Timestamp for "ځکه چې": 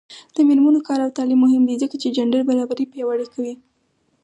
1.83-2.13